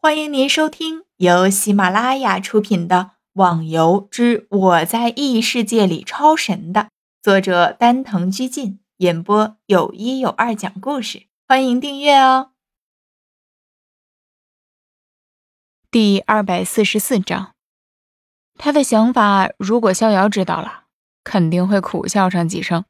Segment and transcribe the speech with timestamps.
[0.00, 2.96] 欢迎您收听由喜马拉雅出品的
[3.32, 6.90] 《网游之我在异世界里超神》的
[7.20, 11.26] 作者丹藤居进演播，有一有二讲故事。
[11.48, 12.52] 欢迎订阅哦。
[15.90, 17.54] 第二百四十四章，
[18.54, 20.84] 他的想法，如果逍遥知道了，
[21.24, 22.84] 肯定会苦笑上几声。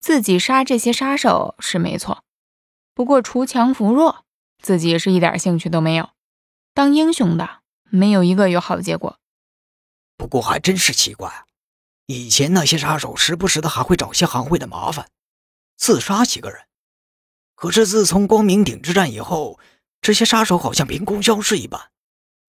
[0.00, 2.24] 自己杀这些杀手是没错，
[2.92, 4.24] 不过锄强扶弱。
[4.60, 6.10] 自己是一点兴趣都没有，
[6.74, 9.18] 当英雄的没有一个有好结果。
[10.16, 11.46] 不过还真是奇怪，
[12.06, 15.08] 以前那些杀手时不时的还会找些行会的麻烦，
[15.76, 16.66] 刺杀几个人。
[17.54, 19.58] 可是自从光明顶之战以后，
[20.00, 21.90] 这些杀手好像凭空消失一般，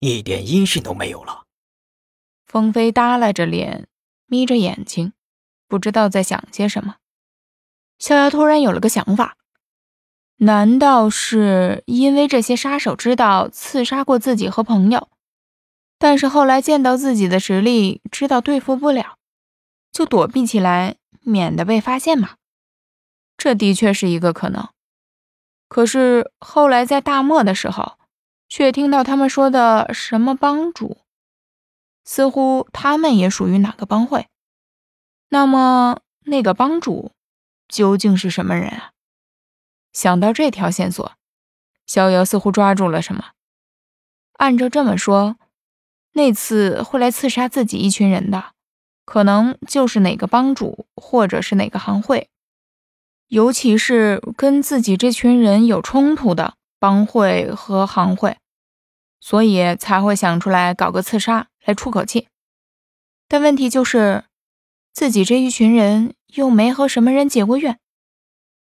[0.00, 1.44] 一点音讯都没有了。
[2.46, 3.88] 风飞耷拉着脸，
[4.26, 5.12] 眯着眼睛，
[5.66, 6.96] 不知道在想些什么。
[7.98, 9.36] 逍遥突然有了个想法。
[10.38, 15.08] 难道是因为这些杀手知道刺杀过自己和朋友，
[15.98, 19.16] 但是后来见到自己的实力，知道对付不了，
[19.90, 22.36] 就躲避起来，免得被发现吗？
[23.36, 24.68] 这的确是一个可能。
[25.68, 27.98] 可是后来在大漠的时候，
[28.48, 30.98] 却听到他们说的什么帮主，
[32.04, 34.28] 似乎他们也属于哪个帮会。
[35.30, 37.10] 那么那个帮主
[37.66, 38.92] 究竟是什么人啊？
[39.98, 41.10] 想到这条线索，
[41.84, 43.30] 逍遥似乎抓住了什么。
[44.34, 45.34] 按照这么说，
[46.12, 48.52] 那次会来刺杀自己一群人的，
[49.04, 52.28] 可能就是哪个帮主，或者是哪个行会，
[53.26, 58.36] 尤其是跟自己这群人有冲突的帮会和行会，
[59.18, 62.28] 所以才会想出来搞个刺杀来出口气。
[63.26, 64.26] 但问题就是，
[64.92, 67.80] 自己这一群人又没和什么人结过怨。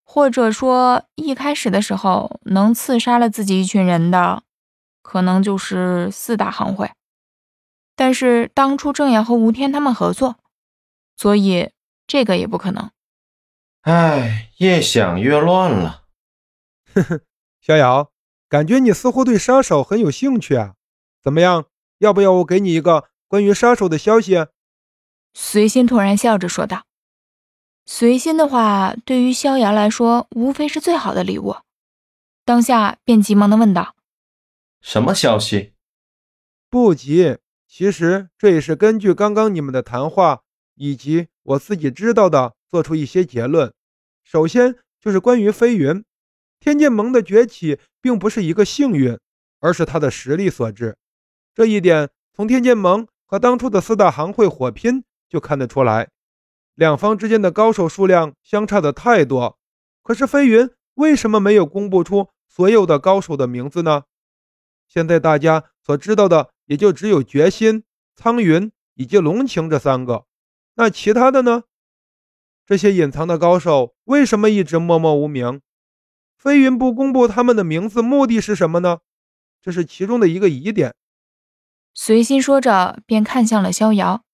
[0.04, 4.44] 或者说，一开始的时候能刺杀了自己一群人的，
[5.02, 6.92] 可能就是四大行会。
[7.96, 10.36] 但是当初郑阳和吴天他们合作，
[11.16, 11.70] 所以
[12.06, 12.90] 这个也不可能。
[13.82, 16.04] 唉，越想越乱了。
[16.94, 17.20] 呵呵，
[17.60, 18.10] 逍遥，
[18.48, 20.74] 感觉你似乎对杀手很有兴趣啊？
[21.22, 21.64] 怎么样，
[21.98, 24.46] 要不要我给你一个关于杀手的消息？
[25.32, 26.84] 随心突然笑着说道。
[27.86, 31.56] 随心的话，对于萧炎来说，无非是最好的礼物。
[32.44, 33.94] 当下便急忙的问道
[34.80, 35.74] ：“什么消息？”
[36.70, 40.42] 不急，其实这也是根据刚刚你们的谈话
[40.74, 43.72] 以及我自己知道的，做出一些结论。
[44.24, 46.02] 首先就是关于飞云，
[46.58, 49.18] 天剑盟的崛起并不是一个幸运，
[49.60, 50.96] 而是他的实力所致。
[51.54, 56.08] 这一点从天剑盟和当初的四大行会火拼就看得出来。
[56.74, 59.58] 两方之间的高手数量相差的太多，
[60.02, 64.04] 可是飞云为什么没有公布出所有的高手的名字呢？
[64.88, 70.26] 现在大家所知道的也就只有决心、苍云以及龙晴这三个，
[70.74, 71.62] 那其他的呢？
[72.66, 75.60] 这些隐藏的高手为什么一直默默无名？
[76.36, 78.98] 飞云不公布他们的名字，目的是什么呢？
[79.62, 80.94] 这是其中的一个疑点。
[81.94, 84.24] 随心说着，便看向了逍遥。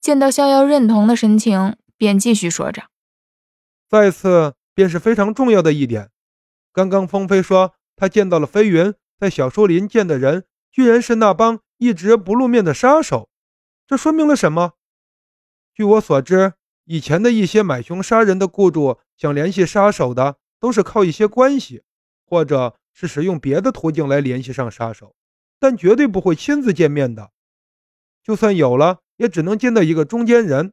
[0.00, 2.84] 见到逍遥认同的神情，便继续说着
[3.86, 6.10] ：“再次便是非常重要的一点。
[6.72, 13.28] 刚刚风飞说他见到了飞云，在小树林见的人，居然是那帮一直不露面的杀手。
[13.86, 14.72] 这说明了什么？
[15.74, 21.82] 据我所知，以前的一些买凶杀人的雇主想联系杀手的，都是靠一些关系，
[22.24, 25.14] 或者是使用别的途径来联系上杀手，
[25.58, 27.32] 但绝对不会亲自见面的。
[28.22, 30.72] 就算有了。”也只能见到一个中间人，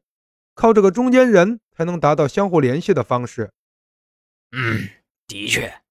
[0.54, 3.52] 靠这个中间人才能达到相互联系的方式。
[4.52, 4.88] 嗯，
[5.26, 5.82] 的确，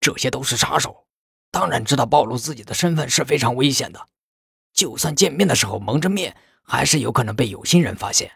[0.00, 1.06] 这些都是杀手，
[1.52, 4.08] 当然知道暴露自己的身份是非常危险的。
[4.72, 8.32] 就算见面的时候蒙着面，还是有可能被有心人发现，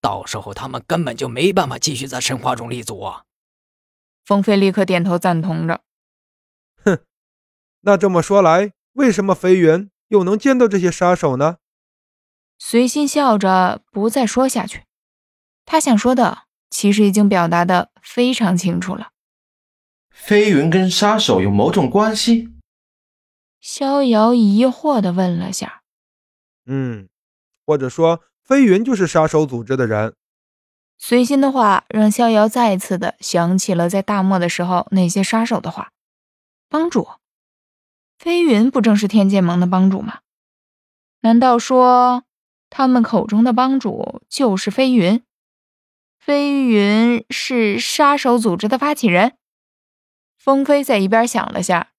[0.00, 3.24] 到时候他们根本就没办法继续在神话中立足啊！
[4.24, 5.82] 风飞立刻点头赞同着。
[6.82, 7.00] 哼，
[7.82, 11.58] 那这么说来，为什么飞云又能见到这些杀手呢？
[12.58, 14.82] 随心笑着，不再说下去。
[15.64, 19.10] 他想说的，其实已经表达的非常清楚了。
[20.10, 22.50] 飞云跟杀手有某种关系？
[23.60, 25.82] 逍遥疑惑的问了下。
[26.66, 27.08] 嗯，
[27.64, 30.14] 或者说，飞云就是杀手组织的人。
[30.98, 35.92] 随心的话，让逍遥再次的想起了在大漠的时候那些杀手的话。
[36.68, 37.08] 帮主，
[38.18, 40.20] 飞云不正是天剑盟的帮主吗？
[41.20, 42.24] 难道说？
[42.70, 45.22] 他们口中的帮主就是飞云，
[46.18, 49.36] 飞云是杀手组织的发起人。
[50.36, 51.92] 风飞在一边想了下，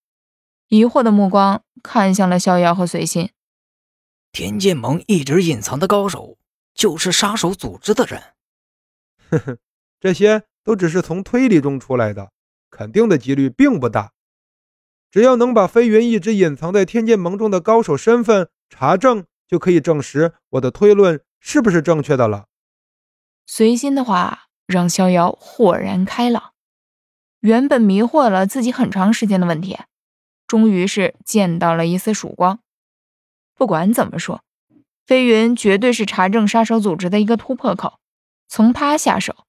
[0.67, 3.31] 疑惑的目光看向了逍遥和随心。
[4.31, 6.37] 天剑盟一直隐藏的高手，
[6.73, 8.21] 就是杀手组织的人。
[9.29, 9.57] 呵呵，
[9.99, 12.31] 这些都只是从推理中出来的，
[12.69, 14.13] 肯定的几率并不大。
[15.11, 22.45] 只要能把飞云一直隐藏在天剑盟中的高手身份查证，就可以证实我的推论是不是正确的了。
[23.47, 26.53] 随心的话让逍遥豁然开朗，
[27.39, 29.79] 原本迷惑了自己很长时间的问题，
[30.45, 32.59] 终于是见到了一丝曙光。
[33.55, 34.43] 不管怎么说，
[35.05, 37.99] 飞云绝对是查证杀手组织的一个突破口，
[38.47, 39.47] 从他下手，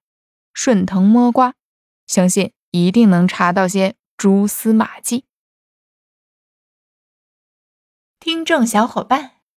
[0.54, 1.54] 顺藤摸瓜，
[2.06, 5.26] 相信一定能查到些蛛丝马迹。
[8.18, 9.32] 听众小伙伴，